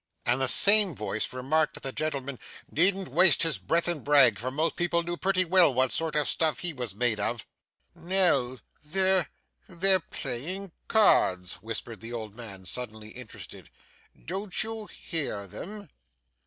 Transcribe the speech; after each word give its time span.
And 0.25 0.41
the 0.41 0.47
same 0.47 0.95
voice 0.95 1.31
remarked 1.31 1.75
that 1.75 1.83
the 1.83 1.89
same 1.89 1.95
gentleman 1.97 2.39
'needn't 2.71 3.07
waste 3.09 3.43
his 3.43 3.59
breath 3.59 3.87
in 3.87 4.03
brag, 4.03 4.39
for 4.39 4.49
most 4.49 4.75
people 4.75 5.03
knew 5.03 5.15
pretty 5.15 5.45
well 5.45 5.71
what 5.71 5.91
sort 5.91 6.15
of 6.15 6.27
stuff 6.27 6.61
he 6.61 6.73
was 6.73 6.95
made 6.95 7.19
of.' 7.19 7.45
'Nell, 7.93 8.57
they're 8.83 9.29
they're 9.69 9.99
playing 9.99 10.71
cards,' 10.87 11.59
whispered 11.61 12.01
the 12.01 12.13
old 12.13 12.35
man, 12.35 12.65
suddenly 12.65 13.09
interested. 13.09 13.69
'Don't 14.25 14.63
you 14.63 14.87
hear 14.87 15.45
them? 15.45 15.87